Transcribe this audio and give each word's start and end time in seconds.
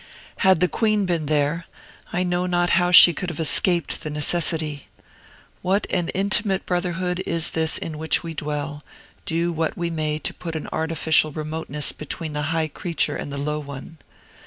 Had 0.37 0.61
the 0.61 0.67
Queen 0.67 1.05
been 1.05 1.27
there, 1.27 1.67
I 2.11 2.23
know 2.23 2.47
not 2.47 2.71
how 2.71 2.89
she 2.89 3.13
could 3.13 3.29
have 3.29 3.39
escaped 3.39 4.01
the 4.01 4.09
necessity. 4.09 4.87
What 5.61 5.85
an 5.91 6.09
intimate 6.09 6.65
brotherhood 6.65 7.21
is 7.27 7.51
this 7.51 7.77
in 7.77 7.99
which 7.99 8.23
we 8.23 8.33
dwell, 8.33 8.83
do 9.27 9.51
what 9.53 9.77
we 9.77 9.91
may 9.91 10.17
to 10.17 10.33
put 10.33 10.55
an 10.55 10.67
artificial 10.73 11.31
remoteness 11.31 11.91
between 11.91 12.33
the 12.33 12.41
high 12.49 12.67
creature 12.69 13.15
and 13.15 13.31
the 13.31 13.37
low 13.37 13.59
one! 13.59 13.99